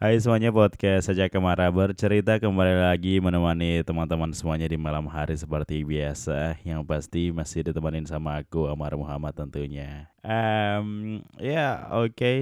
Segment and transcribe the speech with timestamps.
[0.00, 5.84] Hai semuanya podcast saja Kemara bercerita kembali lagi menemani teman-teman semuanya di malam hari seperti
[5.84, 6.56] biasa.
[6.64, 10.08] Yang pasti masih ditemenin sama aku Amar Muhammad tentunya.
[10.24, 12.16] Um, Ya oke.
[12.16, 12.38] Okay.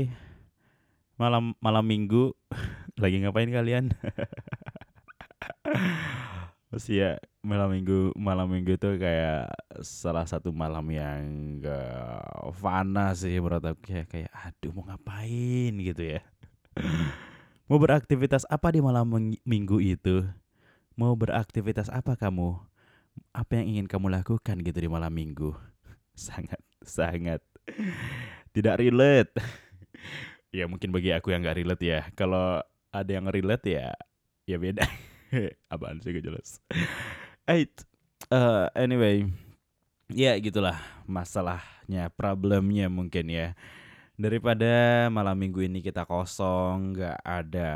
[1.18, 2.30] Malam malam minggu.
[3.02, 3.90] Lagi ngapain kalian?
[6.71, 7.11] Masih ya
[7.43, 9.51] malam minggu malam minggu itu kayak
[9.83, 12.22] salah satu malam yang gak
[12.54, 13.83] fana sih menurut aku.
[13.83, 15.75] Kayak kayak aduh mau ngapain?
[15.75, 16.23] gitu ya
[17.69, 19.12] Mau beraktivitas apa di malam
[19.45, 20.24] minggu itu?
[20.97, 22.56] Mau beraktivitas apa kamu?
[23.37, 25.52] Apa yang ingin kamu lakukan gitu di malam minggu?
[26.16, 27.45] Sangat, sangat
[28.57, 29.37] tidak relate.
[30.57, 32.01] ya mungkin bagi aku yang gak relate ya.
[32.16, 33.93] Kalau ada yang relate ya,
[34.48, 34.88] ya beda.
[35.73, 36.65] Apaan sih gak jelas.
[37.45, 37.85] Eight.
[38.32, 39.29] Uh, anyway,
[40.09, 43.52] ya gitulah masalahnya, problemnya mungkin ya
[44.19, 47.71] daripada malam minggu ini kita kosong nggak ada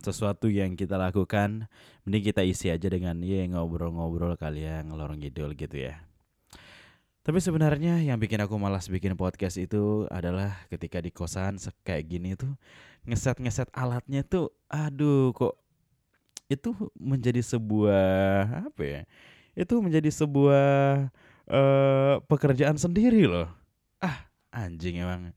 [0.00, 1.68] sesuatu yang kita lakukan
[2.08, 6.00] mending kita isi aja dengan ya ngobrol-ngobrol kalian ngelor ngidul gitu ya.
[7.24, 12.36] Tapi sebenarnya yang bikin aku malas bikin podcast itu adalah ketika di kosan kayak gini
[12.36, 12.56] tuh
[13.04, 15.60] ngeset-ngeset alatnya tuh aduh kok
[16.48, 19.00] itu menjadi sebuah apa ya
[19.56, 20.68] itu menjadi sebuah
[21.48, 23.48] uh, pekerjaan sendiri loh.
[24.00, 25.32] Ah anjing emang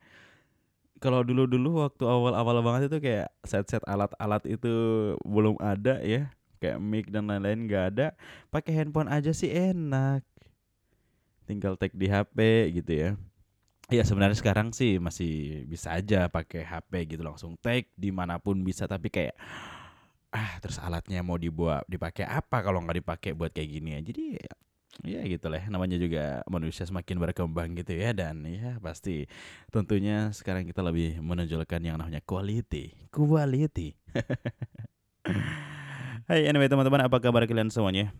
[0.98, 4.74] kalau dulu-dulu waktu awal-awal banget itu kayak set-set alat-alat itu
[5.22, 6.30] belum ada ya.
[6.58, 8.08] Kayak mic dan lain-lain nggak ada.
[8.50, 10.26] Pakai handphone aja sih enak.
[11.46, 12.38] Tinggal tag di HP
[12.82, 13.10] gitu ya.
[13.88, 18.60] Ya sebenarnya sekarang sih masih bisa aja pakai HP gitu langsung tag di mana pun
[18.66, 18.90] bisa.
[18.90, 19.38] Tapi kayak
[20.34, 24.02] ah terus alatnya mau dibuat dipakai apa kalau nggak dipakai buat kayak gini ya?
[24.02, 24.26] Jadi
[25.06, 28.14] ya gitu lah namanya juga manusia semakin berkembang gitu ya.
[28.16, 29.28] Dan ya pasti
[29.70, 32.96] tentunya sekarang kita lebih menonjolkan yang namanya quality.
[33.14, 33.94] Quality.
[36.28, 38.12] Hai anyway teman-teman apa kabar kalian semuanya?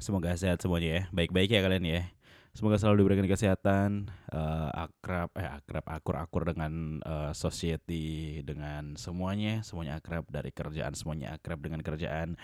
[0.00, 1.02] Semoga sehat semuanya ya.
[1.12, 2.02] Baik-baik ya kalian ya.
[2.50, 10.02] Semoga selalu diberikan kesehatan, uh, akrab, eh akrab, akur-akur dengan uh, society, dengan semuanya, semuanya
[10.02, 12.34] akrab dari kerjaan, semuanya akrab dengan kerjaan,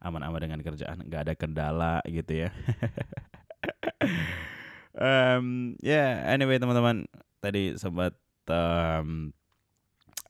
[0.00, 2.50] aman-aman dengan kerjaan nggak ada kendala gitu ya.
[4.96, 7.04] Um, ya yeah, anyway teman-teman
[7.44, 8.16] tadi sempat
[8.48, 9.28] um,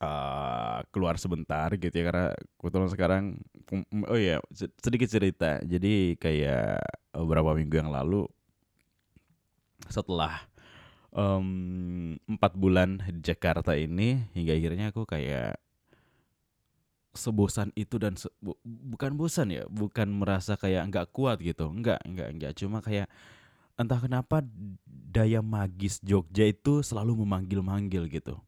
[0.02, 2.26] uh, keluar sebentar gitu ya karena
[2.58, 3.24] kebetulan sekarang
[4.10, 4.42] oh ya
[4.82, 5.62] sedikit cerita.
[5.62, 6.82] Jadi kayak
[7.14, 8.26] beberapa minggu yang lalu
[9.86, 10.50] setelah
[12.26, 15.62] empat um, bulan di Jakarta ini hingga akhirnya aku kayak
[17.16, 22.00] sebosan itu dan se bu bukan bosan ya, bukan merasa kayak nggak kuat gitu, nggak
[22.04, 23.10] nggak nggak cuma kayak
[23.76, 24.40] entah kenapa
[24.86, 28.40] daya magis Jogja itu selalu memanggil-manggil gitu.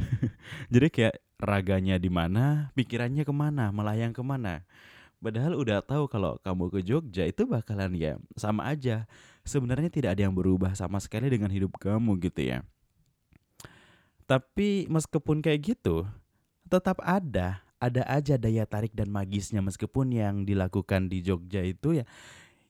[0.72, 4.64] Jadi kayak raganya di mana, pikirannya ke mana, melayang ke mana.
[5.20, 9.04] Padahal udah tahu kalau kamu ke Jogja itu bakalan ya sama aja.
[9.44, 12.64] Sebenarnya tidak ada yang berubah sama sekali dengan hidup kamu gitu ya.
[14.24, 16.08] Tapi meskipun kayak gitu,
[16.70, 22.04] tetap ada ada aja daya tarik dan magisnya meskipun yang dilakukan di Jogja itu ya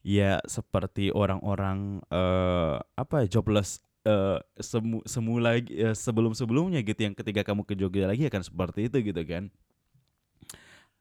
[0.01, 7.45] ya seperti orang-orang uh, apa ya jobless uh, semu semula uh, sebelum-sebelumnya gitu yang ketika
[7.45, 9.53] kamu ke Jogja lagi akan seperti itu gitu kan.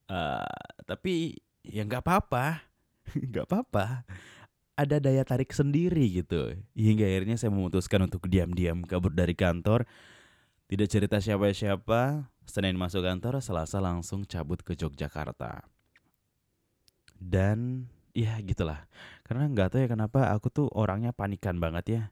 [0.09, 2.65] Uh, tapi ya nggak apa-apa,
[3.29, 4.03] nggak apa-apa.
[4.79, 6.55] Ada daya tarik sendiri gitu.
[6.71, 9.83] Hingga akhirnya saya memutuskan untuk diam-diam kabur dari kantor.
[10.69, 15.65] Tidak cerita siapa-siapa, Senin masuk kantor, Selasa langsung cabut ke Yogyakarta.
[17.17, 18.85] Dan ya gitulah.
[19.25, 22.03] Karena nggak tahu ya kenapa aku tuh orangnya panikan banget ya.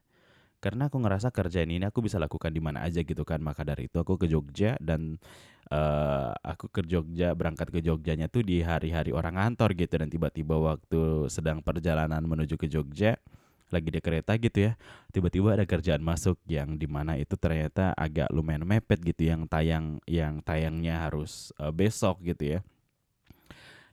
[0.58, 3.38] Karena aku ngerasa kerjaan ini aku bisa lakukan di mana aja gitu kan.
[3.38, 5.22] Maka dari itu aku ke Jogja dan
[5.70, 10.58] uh, aku ke Jogja berangkat ke Jogjanya tuh di hari-hari orang kantor gitu dan tiba-tiba
[10.58, 13.22] waktu sedang perjalanan menuju ke Jogja
[13.68, 14.72] lagi di kereta gitu ya
[15.12, 20.00] tiba-tiba ada kerjaan masuk yang di mana itu ternyata agak lumayan mepet gitu yang tayang
[20.08, 22.60] yang tayangnya harus uh, besok gitu ya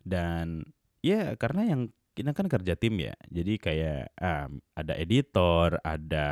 [0.06, 0.64] dan
[1.04, 1.82] ya karena yang
[2.16, 6.30] kita kan kerja tim ya jadi kayak um, ada editor ada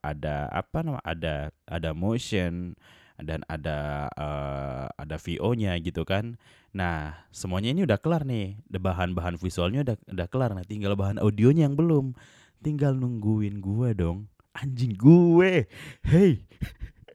[0.00, 2.72] ada apa nama ada ada motion
[3.20, 6.36] dan ada uh, ada VO-nya gitu kan.
[6.76, 8.60] Nah, semuanya ini udah kelar nih.
[8.68, 10.50] Bahan-bahan visualnya udah udah kelar.
[10.52, 12.12] Nah, tinggal bahan audionya yang belum
[12.60, 14.26] tinggal nungguin gue dong
[14.56, 15.68] anjing gue
[16.06, 16.44] hey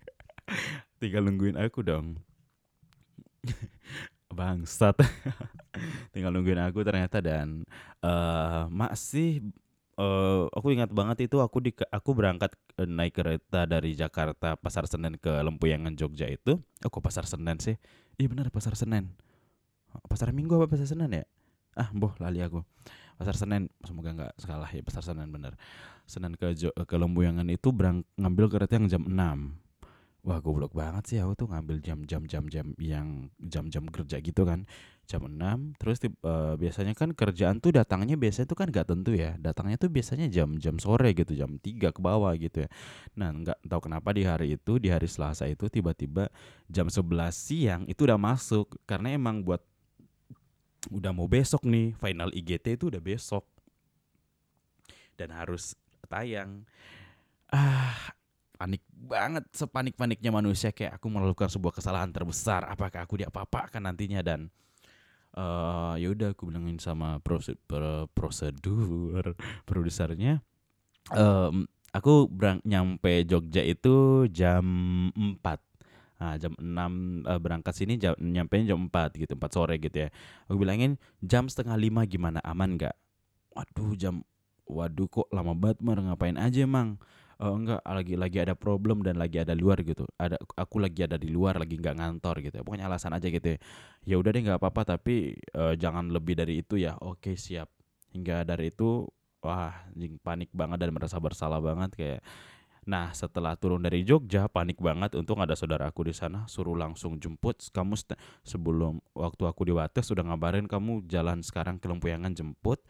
[1.01, 2.21] tinggal nungguin aku dong
[4.37, 4.95] bangsat
[6.13, 7.65] tinggal nungguin aku ternyata dan
[8.05, 9.41] uh, masih
[9.99, 14.87] uh, aku ingat banget itu aku di aku berangkat uh, naik kereta dari Jakarta Pasar
[14.87, 16.59] Senen ke Lempuyangan Jogja itu.
[16.85, 17.75] Oh Pasar Senen sih?
[18.17, 19.11] Iya benar Pasar Senen.
[20.07, 21.25] Pasar Minggu apa Pasar Senen ya?
[21.75, 22.63] Ah, boh lali aku.
[23.21, 25.53] Pasar Senen, semoga nggak salah ya Pasar Senen bener.
[26.09, 29.13] Senen ke jo, ke Lembuyangan itu berang, ngambil kereta yang jam 6
[30.21, 34.69] Wah goblok banget sih aku tuh ngambil jam-jam jam-jam yang jam-jam kerja gitu kan.
[35.09, 39.33] Jam 6 terus uh, biasanya kan kerjaan tuh datangnya biasanya tuh kan gak tentu ya.
[39.41, 42.69] Datangnya tuh biasanya jam-jam sore gitu jam 3 ke bawah gitu ya.
[43.17, 46.29] Nah nggak tahu kenapa di hari itu di hari Selasa itu tiba-tiba
[46.69, 47.01] jam 11
[47.33, 48.77] siang itu udah masuk.
[48.85, 49.65] Karena emang buat
[50.89, 53.45] udah mau besok nih final IGT itu udah besok.
[55.13, 55.77] Dan harus
[56.09, 56.65] tayang.
[57.53, 58.15] Ah
[58.57, 62.65] panik banget sepanik-paniknya manusia kayak aku melakukan sebuah kesalahan terbesar.
[62.65, 64.25] Apakah aku diapa-apakan nantinya?
[64.25, 64.49] Dan
[65.35, 69.35] uh, ya udah aku bilangin sama prosedur prosedur
[69.69, 70.43] produsernya
[71.15, 74.63] um, aku berang nyampe Jogja itu jam
[75.15, 75.43] 4
[76.21, 80.05] Nah, jam 6 uh, eh, berangkat sini jam nyampe jam 4 gitu, 4 sore gitu
[80.05, 80.09] ya.
[80.45, 82.93] Aku bilangin jam setengah lima gimana aman nggak?
[83.57, 84.21] Waduh jam
[84.69, 87.01] waduh kok lama banget mar ngapain aja emang?
[87.41, 91.17] oh enggak lagi lagi ada problem dan lagi ada luar gitu ada aku lagi ada
[91.17, 93.57] di luar lagi nggak ngantor gitu ya pokoknya alasan aja gitu ya,
[94.05, 97.73] ya udah deh nggak apa-apa tapi uh, jangan lebih dari itu ya oke siap
[98.13, 99.09] hingga dari itu
[99.41, 99.73] wah
[100.21, 102.21] panik banget dan merasa bersalah banget kayak
[102.81, 105.13] Nah setelah turun dari Jogja panik banget.
[105.13, 107.61] Untung ada saudara aku di sana suruh langsung jemput.
[107.69, 107.93] Kamu
[108.41, 112.81] sebelum waktu aku di Wates sudah ngabarin kamu jalan sekarang ke Lempuyangan jemput.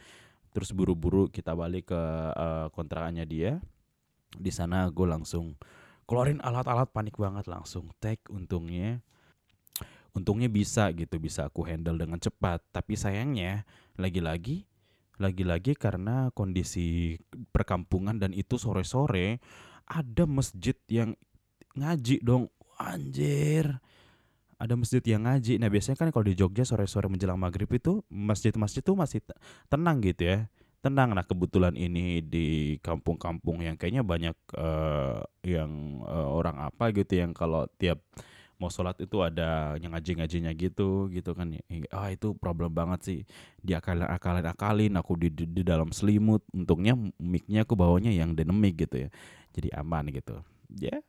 [0.55, 2.01] Terus buru-buru kita balik ke
[2.35, 3.59] uh, kontrakannya dia.
[4.31, 5.59] Di sana gue langsung
[6.07, 7.91] keluarin alat-alat panik banget langsung.
[7.99, 9.03] Tag untungnya
[10.11, 12.63] untungnya bisa gitu bisa aku handle dengan cepat.
[12.71, 13.67] Tapi sayangnya
[13.99, 14.71] lagi-lagi
[15.21, 17.13] lagi-lagi karena kondisi
[17.53, 19.37] perkampungan dan itu sore-sore
[19.91, 21.19] ada masjid yang
[21.75, 22.47] ngaji dong.
[22.79, 23.77] Anjir.
[24.55, 25.59] Ada masjid yang ngaji.
[25.59, 29.19] Nah biasanya kan kalau di Jogja sore-sore menjelang maghrib itu masjid-masjid tuh masih
[29.67, 30.37] tenang gitu ya.
[30.81, 31.13] Tenang.
[31.13, 37.35] Nah kebetulan ini di kampung-kampung yang kayaknya banyak uh, yang uh, orang apa gitu yang
[37.35, 38.01] kalau tiap
[38.61, 41.57] mau sholat itu ada yang ngaji-ngajinya gitu gitu kan.
[41.89, 43.19] Ah itu problem banget sih.
[43.65, 46.45] Diakalin akalin akalin aku di, di, di dalam selimut.
[46.53, 49.09] Untungnya micnya aku bawanya yang dynamic gitu ya.
[49.57, 50.45] Jadi aman gitu.
[50.77, 51.01] Ya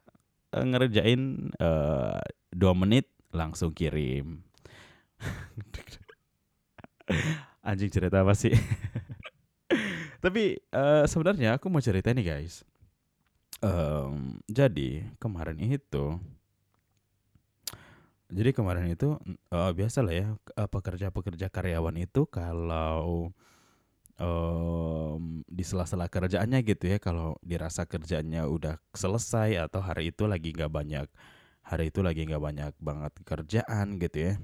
[0.57, 4.41] yeah, ngerjain uh, dua menit langsung kirim.
[7.69, 8.53] Anjing cerita apa sih?
[10.25, 12.65] Tapi uh, sebenarnya aku mau cerita nih guys.
[13.63, 16.19] Um, jadi kemarin itu,
[18.33, 19.21] jadi kemarin itu
[19.53, 20.27] uh, biasa lah ya
[20.57, 23.29] pekerja-pekerja karyawan itu kalau
[24.17, 30.57] um, di sela-sela kerjaannya gitu ya, kalau dirasa kerjanya udah selesai atau hari itu lagi
[30.57, 31.07] nggak banyak,
[31.61, 34.35] hari itu lagi nggak banyak banget kerjaan gitu ya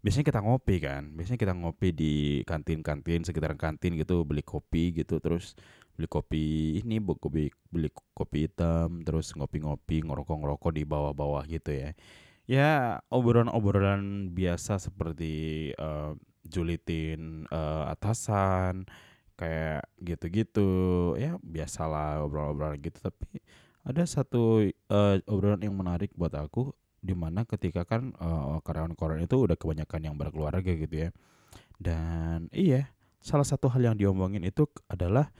[0.00, 2.12] biasanya kita ngopi kan biasanya kita ngopi di
[2.48, 5.52] kantin-kantin sekitaran kantin gitu beli kopi gitu terus
[5.92, 6.44] beli kopi
[6.80, 11.92] ini bu kopi beli kopi hitam terus ngopi-ngopi ngerokok-ngerokok di bawah-bawah gitu ya
[12.48, 16.14] ya obrolan-obrolan biasa seperti uh,
[16.46, 18.88] julitin uh, atasan
[19.36, 20.70] kayak gitu-gitu.
[21.16, 23.40] Ya biasalah obrolan-obrolan gitu tapi
[23.84, 29.36] ada satu uh, obrolan yang menarik buat aku di mana ketika kan uh, karyawan-karyawan itu
[29.40, 31.10] udah kebanyakan yang berkeluarga gitu ya.
[31.80, 32.92] Dan iya
[33.24, 35.32] salah satu hal yang diomongin itu adalah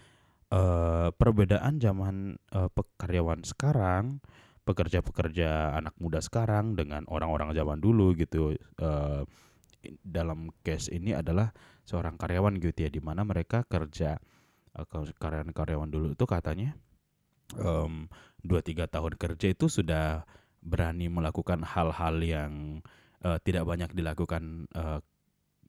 [0.53, 4.25] uh, perbedaan zaman uh, karyawan sekarang
[4.71, 9.27] pekerja-pekerja anak muda sekarang dengan orang-orang zaman dulu gitu uh,
[10.07, 11.51] dalam case ini adalah
[11.83, 14.17] seorang karyawan gitu ya di mana mereka kerja
[14.79, 14.87] uh,
[15.19, 16.79] karyawan-karyawan dulu itu katanya
[17.59, 18.07] um,
[18.63, 20.25] tiga tahun kerja itu sudah
[20.61, 22.85] berani melakukan hal-hal yang
[23.25, 25.01] uh, tidak banyak dilakukan eh,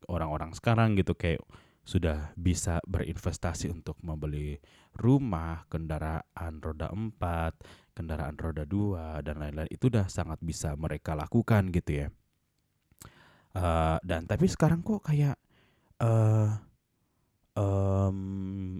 [0.07, 1.15] orang-orang sekarang gitu.
[1.15, 1.43] Kayak
[1.81, 4.61] sudah bisa berinvestasi untuk membeli
[4.93, 11.73] rumah, kendaraan roda 4, kendaraan roda 2 dan lain-lain itu udah sangat bisa mereka lakukan
[11.73, 12.07] gitu ya.
[13.51, 15.35] Uh, dan tapi sekarang kok kayak
[15.99, 16.55] uh,
[17.59, 18.79] um,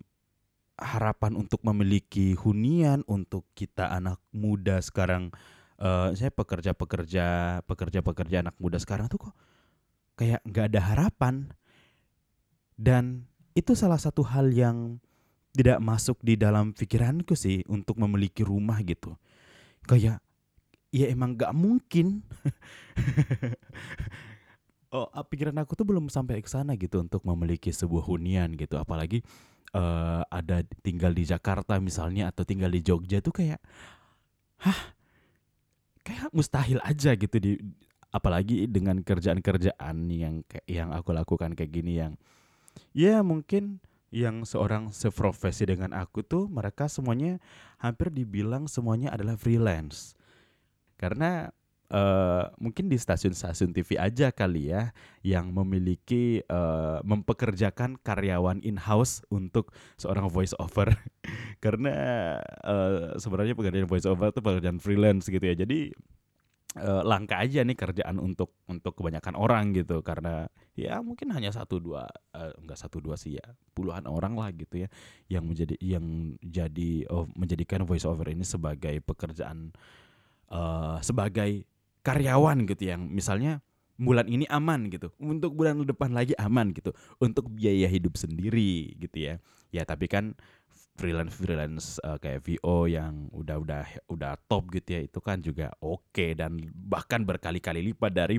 [0.79, 5.29] harapan untuk memiliki hunian untuk kita anak muda sekarang
[5.77, 9.35] uh, saya pekerja-pekerja pekerja-pekerja anak muda sekarang tuh kok
[10.17, 11.53] kayak nggak ada harapan
[12.81, 14.97] dan itu salah satu hal yang
[15.53, 19.13] tidak masuk di dalam pikiranku sih untuk memiliki rumah gitu.
[19.85, 20.17] Kayak
[20.89, 22.25] ya emang nggak mungkin.
[24.91, 28.75] Oh pikiran aku tuh belum sampai ke sana gitu untuk memiliki sebuah hunian gitu.
[28.75, 29.23] Apalagi
[29.71, 33.63] uh, ada tinggal di Jakarta misalnya atau tinggal di Jogja tuh kayak
[34.67, 34.91] hah?
[36.03, 37.55] Kayak mustahil aja gitu di
[38.11, 42.19] apalagi dengan kerjaan-kerjaan yang yang aku lakukan kayak gini yang
[42.91, 43.79] ya mungkin
[44.11, 47.39] yang seorang seprofesi dengan aku tuh mereka semuanya
[47.79, 50.19] hampir dibilang semuanya adalah freelance.
[50.99, 51.47] Karena
[51.91, 54.91] uh, mungkin di stasiun-stasiun TV aja kali ya
[55.23, 60.91] yang memiliki uh, mempekerjakan karyawan in-house untuk seorang voice over
[61.63, 61.95] karena
[62.67, 65.55] uh, sebenarnya pekerjaan voice over itu pekerjaan freelance gitu ya.
[65.55, 65.95] Jadi
[66.77, 69.99] uh, langka aja nih kerjaan untuk untuk kebanyakan orang gitu.
[70.05, 70.47] Karena
[70.77, 74.85] ya mungkin hanya satu dua uh, enggak satu dua sih ya puluhan orang lah gitu
[74.85, 74.87] ya
[75.27, 79.75] yang menjadi yang jadi oh, menjadikan voice over ini sebagai pekerjaan
[80.51, 81.67] uh, sebagai
[82.01, 83.61] karyawan gitu yang misalnya
[84.01, 86.89] bulan ini aman gitu untuk bulan depan lagi aman gitu
[87.21, 89.35] untuk biaya hidup sendiri gitu ya.
[89.71, 90.35] Ya tapi kan
[90.95, 93.57] freelance freelance uh, kayak VO yang udah
[94.11, 98.37] udah top gitu ya itu kan juga oke okay, dan bahkan berkali-kali lipat dari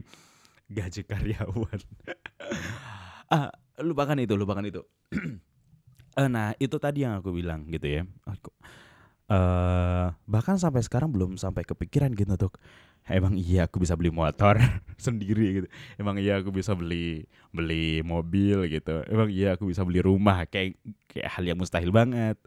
[0.69, 1.81] gaji karyawan.
[3.33, 3.49] Ah
[3.81, 4.85] lupakan itu lupakan itu.
[6.21, 8.05] Uh, nah itu tadi yang aku bilang gitu ya.
[8.29, 8.52] Aku
[9.33, 12.53] uh, bahkan sampai sekarang belum sampai kepikiran gitu tuh
[13.09, 14.61] emang iya aku bisa beli motor
[15.01, 15.69] sendiri gitu.
[15.99, 19.03] Emang iya aku bisa beli beli mobil gitu.
[19.11, 20.47] Emang iya aku bisa beli rumah.
[20.47, 20.79] Kayak
[21.11, 22.39] kayak hal yang mustahil banget.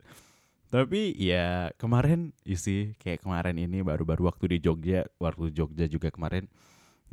[0.72, 6.48] Tapi ya kemarin isi kayak kemarin ini baru-baru waktu di Jogja waktu Jogja juga kemarin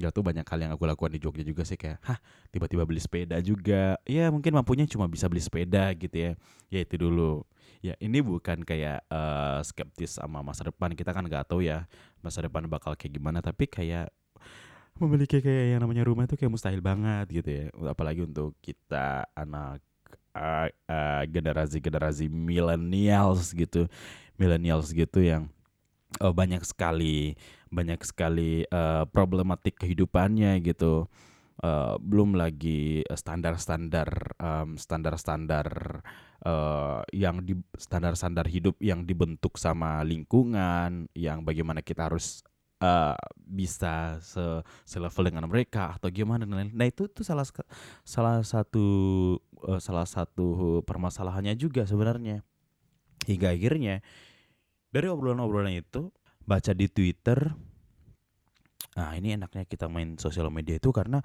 [0.00, 2.16] Gak tuh banyak hal yang aku lakukan di Jogja juga sih kayak hah
[2.48, 4.00] tiba-tiba beli sepeda juga.
[4.08, 6.32] Ya mungkin mampunya cuma bisa beli sepeda gitu ya.
[6.72, 7.44] Ya itu dulu
[7.82, 11.90] ya ini bukan kayak uh, skeptis sama masa depan kita kan nggak tahu ya
[12.22, 14.14] masa depan bakal kayak gimana tapi kayak
[15.00, 17.64] memiliki kayak yang namanya rumah itu kayak mustahil banget gitu ya.
[17.88, 19.80] Apalagi untuk kita anak
[20.36, 23.88] uh, uh, generasi generasi millennials gitu
[24.36, 25.48] millennials gitu yang
[26.20, 27.36] uh, banyak sekali
[27.72, 31.08] banyak sekali uh, problematik kehidupannya gitu.
[31.62, 36.00] Uh, belum lagi standar-standar um, standar-standar
[36.46, 42.42] uh, yang di standar-standar hidup yang dibentuk sama lingkungan yang bagaimana kita harus
[42.82, 44.42] uh, bisa se
[44.82, 46.70] selevel dengan mereka atau gimana dan lain.
[46.74, 47.46] Nah itu tuh salah
[48.02, 48.86] salah satu
[49.66, 52.42] uh, salah satu permasalahannya juga sebenarnya.
[53.22, 54.02] Hingga akhirnya
[54.90, 56.10] dari obrolan-obrolan itu
[56.42, 57.54] baca di Twitter.
[58.98, 61.22] Nah ini enaknya kita main sosial media itu karena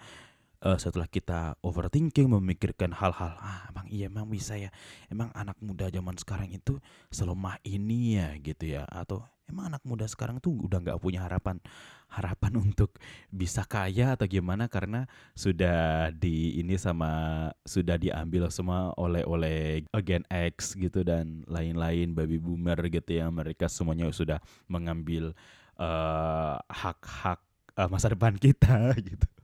[0.64, 4.74] uh, setelah kita overthinking memikirkan hal-hal ah emang iya emang bisa ya?
[5.12, 6.80] Emang anak muda zaman sekarang itu
[7.14, 8.30] selemah ini ya?
[8.42, 8.84] Gitu ya.
[8.90, 11.62] Atau emang anak muda sekarang tuh udah nggak punya harapan
[12.08, 12.98] harapan untuk
[13.30, 14.66] bisa kaya atau gimana?
[14.72, 15.06] Karena
[15.38, 22.42] sudah di ini sama sudah diambil semua oleh oleh Gen X gitu dan lain-lain baby
[22.42, 23.30] boomer gitu ya.
[23.30, 25.38] Mereka semuanya sudah mengambil
[25.78, 27.40] uh, hak-hak
[27.78, 29.37] uh, masa depan kita gitu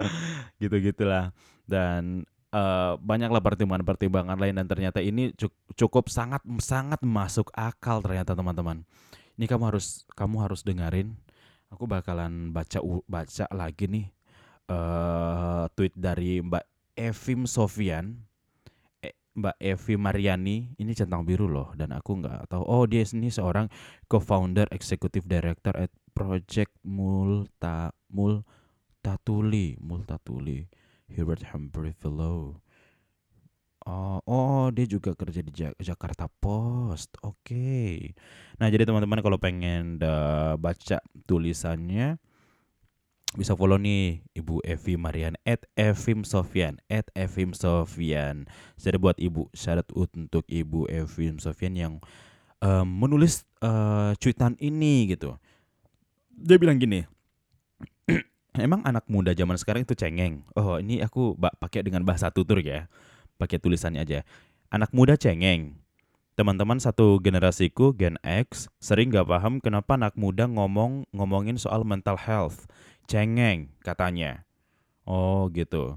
[0.62, 1.32] gitu gitulah
[1.66, 2.24] dan
[2.54, 5.32] uh, banyaklah pertimbangan-pertimbangan lain dan ternyata ini
[5.76, 8.86] cukup sangat sangat masuk akal ternyata teman-teman.
[9.36, 11.12] Ini kamu harus kamu harus dengerin.
[11.68, 12.78] Aku bakalan baca
[13.10, 14.06] baca lagi nih
[14.70, 16.64] uh, tweet dari Mbak
[16.96, 18.22] Evim Sofian.
[19.02, 22.64] Eh, Mbak Evi Mariani ini centang biru loh dan aku nggak tahu.
[22.64, 23.68] Oh dia ini seorang
[24.08, 28.40] co-founder executive director at Project Multa Mul
[29.06, 30.66] Multatuli, Multatuli,
[31.06, 32.58] Herbert Humphrey Fellow.
[33.86, 37.14] Oh, oh, dia juga kerja di Jakarta Post.
[37.22, 37.38] Oke.
[37.46, 37.94] Okay.
[38.58, 42.18] Nah, jadi teman-teman kalau pengen uh, baca tulisannya
[43.38, 48.50] bisa follow nih Ibu Evi Marian at Evim Sofian at Evim Sofian.
[48.74, 52.02] Jadi buat Ibu syarat untuk Ibu Evim Sofian yang
[52.58, 55.38] um, menulis uh, cuitan ini gitu.
[56.34, 57.06] Dia bilang gini,
[58.62, 60.46] emang anak muda zaman sekarang itu cengeng.
[60.54, 62.86] Oh, ini aku pakai dengan bahasa tutur ya.
[63.36, 64.20] Pakai tulisannya aja.
[64.72, 65.76] Anak muda cengeng.
[66.36, 72.20] Teman-teman satu generasiku Gen X sering gak paham kenapa anak muda ngomong ngomongin soal mental
[72.20, 72.68] health.
[73.08, 74.44] Cengeng katanya.
[75.08, 75.96] Oh gitu.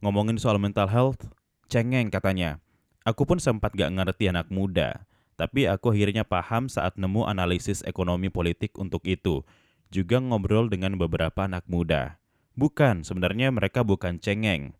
[0.00, 1.28] Ngomongin soal mental health,
[1.68, 2.60] cengeng katanya.
[3.04, 5.04] Aku pun sempat gak ngerti anak muda.
[5.36, 9.44] Tapi aku akhirnya paham saat nemu analisis ekonomi politik untuk itu
[9.94, 12.18] juga ngobrol dengan beberapa anak muda.
[12.58, 14.74] Bukan, sebenarnya mereka bukan cengeng.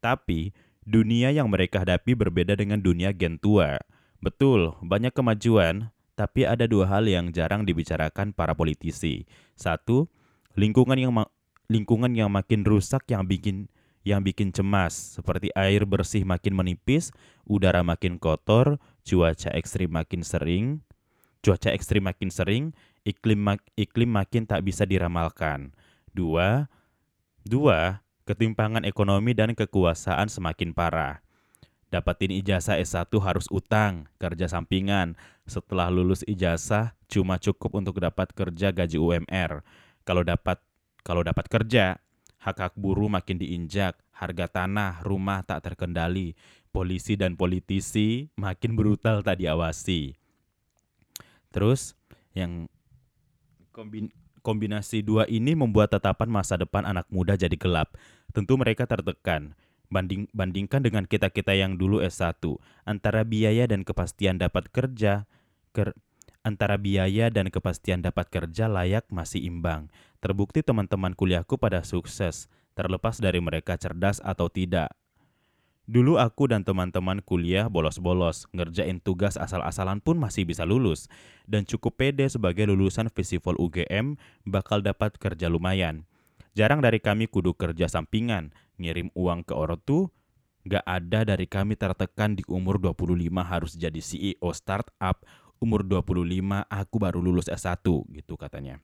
[0.00, 0.56] Tapi,
[0.88, 3.76] dunia yang mereka hadapi berbeda dengan dunia gen tua.
[4.24, 9.28] Betul, banyak kemajuan, tapi ada dua hal yang jarang dibicarakan para politisi.
[9.52, 10.08] Satu,
[10.56, 11.12] lingkungan yang
[11.68, 13.68] lingkungan yang makin rusak yang bikin
[14.06, 17.10] yang bikin cemas, seperti air bersih makin menipis,
[17.42, 20.78] udara makin kotor, cuaca ekstrim makin sering,
[21.42, 22.70] cuaca ekstrim makin sering,
[23.06, 25.70] iklim mak iklim makin tak bisa diramalkan.
[26.10, 26.66] Dua,
[27.46, 31.22] dua, ketimpangan ekonomi dan kekuasaan semakin parah.
[31.86, 35.14] Dapatin ijazah S1 harus utang, kerja sampingan.
[35.46, 39.62] Setelah lulus ijazah, cuma cukup untuk dapat kerja gaji UMR.
[40.02, 40.58] Kalau dapat
[41.06, 42.02] kalau dapat kerja,
[42.42, 46.34] hak-hak buruh makin diinjak, harga tanah, rumah tak terkendali,
[46.74, 50.18] polisi dan politisi makin brutal tak diawasi.
[51.54, 51.94] Terus
[52.34, 52.66] yang
[53.76, 54.08] kombin
[54.40, 58.00] kombinasi dua ini membuat tatapan masa depan anak muda jadi gelap.
[58.32, 59.52] Tentu mereka tertekan.
[59.86, 62.42] Banding, bandingkan dengan kita-kita yang dulu S1,
[62.82, 65.30] antara biaya dan kepastian dapat kerja,
[65.70, 65.94] ker,
[66.42, 69.86] antara biaya dan kepastian dapat kerja layak masih imbang.
[70.18, 74.90] Terbukti teman-teman kuliahku pada sukses, terlepas dari mereka cerdas atau tidak.
[75.86, 81.06] Dulu aku dan teman-teman kuliah bolos-bolos, ngerjain tugas asal-asalan pun masih bisa lulus.
[81.46, 86.02] Dan cukup pede sebagai lulusan festival UGM bakal dapat kerja lumayan.
[86.58, 88.50] Jarang dari kami kudu kerja sampingan,
[88.82, 90.10] ngirim uang ke ortu,
[90.66, 95.22] gak ada dari kami tertekan di umur 25 harus jadi CEO startup,
[95.62, 98.82] umur 25 aku baru lulus S1 gitu katanya.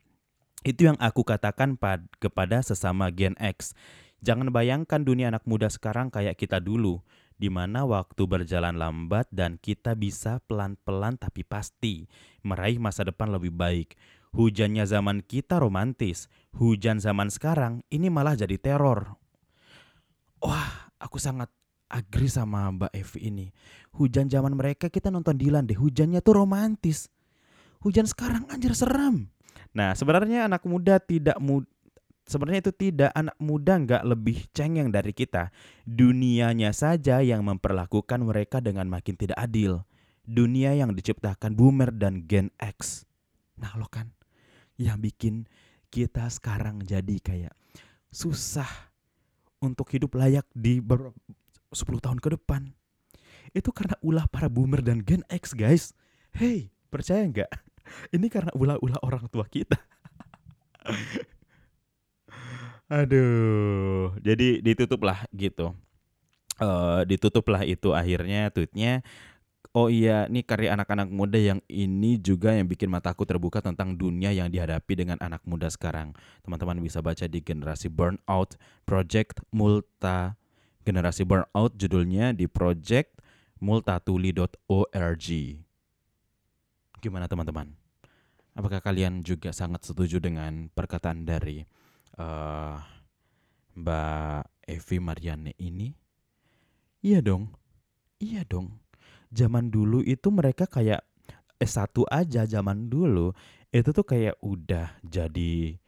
[0.62, 3.74] Itu yang aku katakan pad kepada sesama Gen X.
[4.22, 7.02] Jangan bayangkan dunia anak muda sekarang kayak kita dulu,
[7.34, 12.06] di mana waktu berjalan lambat dan kita bisa pelan-pelan tapi pasti
[12.46, 13.98] meraih masa depan lebih baik.
[14.30, 19.18] Hujannya zaman kita romantis, hujan zaman sekarang ini malah jadi teror.
[20.38, 21.50] Wah, aku sangat
[21.90, 23.46] agree sama Mbak Evi ini.
[23.98, 27.10] Hujan zaman mereka kita nonton Dilan deh, hujannya tuh romantis.
[27.82, 29.28] Hujan sekarang anjir seram.
[29.74, 31.66] Nah, sebenarnya anak muda tidak mud
[32.26, 35.50] sebenarnya itu tidak anak muda nggak lebih cengeng dari kita.
[35.86, 39.82] Dunianya saja yang memperlakukan mereka dengan makin tidak adil.
[40.22, 43.04] Dunia yang diciptakan boomer dan Gen X.
[43.58, 44.14] Nah lo kan
[44.78, 45.46] yang bikin
[45.92, 47.54] kita sekarang jadi kayak
[48.08, 48.68] susah
[49.62, 52.72] untuk hidup layak di 10 tahun ke depan.
[53.52, 55.92] Itu karena ulah para boomer dan Gen X guys.
[56.32, 57.50] Hey, percaya nggak?
[58.16, 59.76] Ini karena ulah-ulah orang tua kita.
[62.92, 65.72] Aduh, jadi ditutuplah gitu.
[66.60, 69.00] Uh, ditutuplah itu akhirnya tweetnya.
[69.72, 74.28] Oh iya, ini karya anak-anak muda yang ini juga yang bikin mataku terbuka tentang dunia
[74.36, 76.12] yang dihadapi dengan anak muda sekarang.
[76.44, 80.36] Teman-teman bisa baca di Generasi Burnout Project Multa
[80.84, 83.24] Generasi Burnout judulnya di project
[83.64, 85.26] multatuli.org.
[87.00, 87.72] Gimana teman-teman?
[88.52, 91.64] Apakah kalian juga sangat setuju dengan perkataan dari
[92.18, 92.76] uh,
[93.76, 95.92] Mbak Evi Marianne ini?
[97.02, 97.50] Iya dong,
[98.20, 98.78] iya dong.
[99.32, 101.02] Zaman dulu itu mereka kayak
[101.62, 103.32] S1 aja zaman dulu
[103.72, 105.78] itu tuh kayak udah jadi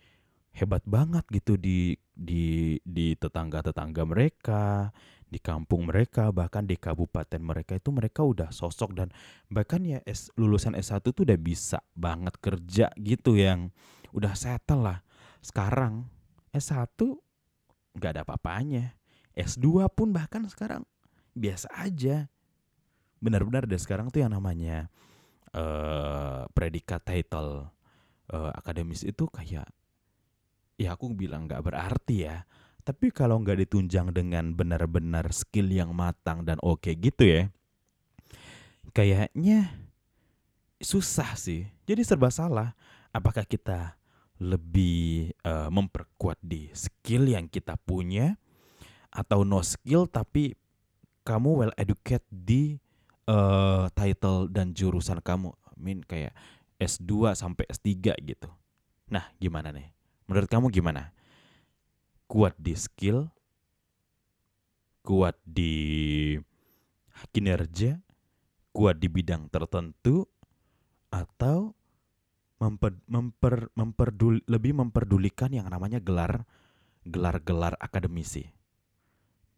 [0.54, 4.94] hebat banget gitu di di di tetangga-tetangga mereka,
[5.26, 9.10] di kampung mereka, bahkan di kabupaten mereka itu mereka udah sosok dan
[9.50, 13.74] bahkan ya S, lulusan S1 tuh udah bisa banget kerja gitu yang
[14.14, 14.98] udah settle lah.
[15.42, 16.06] Sekarang
[16.54, 16.94] S1
[17.98, 18.94] nggak ada apa-apanya.
[19.34, 20.86] S2 pun bahkan sekarang
[21.34, 22.30] biasa aja.
[23.18, 24.86] Benar-benar deh sekarang tuh yang namanya
[25.50, 27.66] uh, predikat title
[28.30, 29.66] uh, akademis itu kayak
[30.78, 32.42] ya aku bilang nggak berarti ya
[32.84, 37.42] tapi kalau nggak ditunjang dengan benar-benar skill yang matang dan oke okay gitu ya,
[38.92, 39.72] kayaknya
[40.84, 41.64] susah sih.
[41.88, 42.76] Jadi serba salah.
[43.08, 43.96] Apakah kita
[44.44, 48.36] lebih uh, memperkuat di skill yang kita punya
[49.08, 50.52] atau no skill tapi
[51.24, 52.76] kamu well educated di
[53.24, 55.56] uh, title dan jurusan kamu.
[55.74, 56.32] I kayak
[56.76, 58.48] S2 sampai S3 gitu.
[59.08, 59.90] Nah, gimana nih?
[60.28, 61.10] Menurut kamu gimana?
[62.24, 63.28] kuat di skill,
[65.04, 66.34] kuat di
[67.30, 68.00] kinerja,
[68.72, 70.26] kuat di bidang tertentu,
[71.12, 71.76] atau
[72.58, 76.46] memper, memper, memperdul, lebih memperdulikan yang namanya gelar
[77.04, 78.48] gelar-gelar akademisi.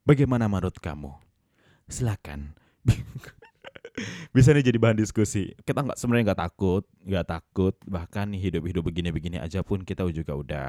[0.03, 1.15] Bagaimana menurut kamu?
[1.87, 2.55] Silakan.
[4.35, 5.57] Bisa nih jadi bahan diskusi.
[5.65, 7.75] Kita nggak sebenarnya nggak takut, nggak takut.
[7.89, 10.69] Bahkan hidup-hidup begini-begini aja pun kita juga udah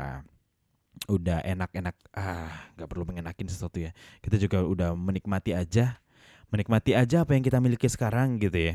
[1.06, 3.94] udah enak-enak ah nggak perlu mengenakin sesuatu ya
[4.26, 6.02] kita juga udah menikmati aja
[6.50, 8.74] menikmati aja apa yang kita miliki sekarang gitu ya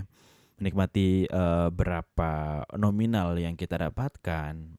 [0.63, 4.79] menikmati uh, berapa nominal yang kita dapatkan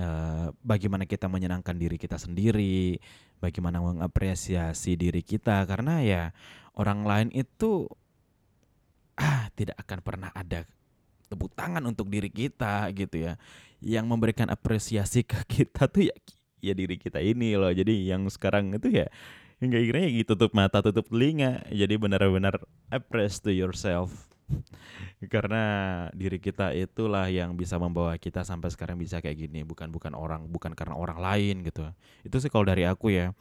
[0.00, 2.96] uh, bagaimana kita menyenangkan diri kita sendiri
[3.36, 6.22] bagaimana mengapresiasi diri kita karena ya
[6.72, 7.84] orang lain itu
[9.16, 10.64] ah tidak akan pernah ada
[11.26, 13.34] tepuk tangan untuk diri kita gitu ya.
[13.82, 16.14] Yang memberikan apresiasi ke kita tuh ya
[16.62, 17.72] ya diri kita ini loh.
[17.72, 19.06] Jadi yang sekarang itu ya
[19.60, 21.64] hingga akhirnya ya tutup mata, tutup telinga.
[21.72, 24.35] Jadi benar-benar appreciate to yourself.
[25.32, 25.62] Karena
[26.14, 30.46] diri kita itulah yang bisa membawa kita sampai sekarang bisa kayak gini, bukan bukan orang,
[30.46, 31.86] bukan karena orang lain gitu.
[32.22, 33.34] Itu sih kalau dari aku ya.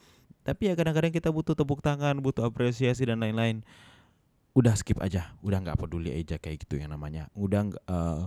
[0.46, 3.66] Tapi ya kadang-kadang kita butuh tepuk tangan, butuh apresiasi dan lain-lain
[4.56, 8.24] udah skip aja udah nggak peduli aja kayak gitu yang namanya udah uh,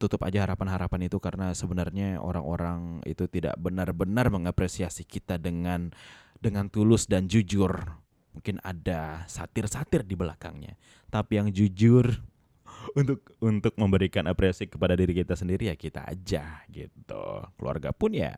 [0.00, 5.92] tutup aja harapan-harapan itu karena sebenarnya orang-orang itu tidak benar-benar mengapresiasi kita dengan
[6.40, 10.78] dengan tulus dan jujur mungkin ada satir-satir di belakangnya
[11.10, 12.10] tapi yang jujur
[12.98, 18.34] untuk untuk memberikan apresiasi kepada diri kita sendiri ya kita aja gitu keluarga pun ya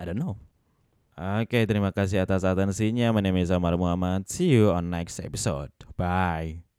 [0.00, 0.36] I don't know
[1.20, 3.12] Oke, terima kasih atas atensinya.
[3.12, 4.24] My name is Amar Muhammad.
[4.32, 5.68] See you on next episode.
[6.00, 6.69] Bye.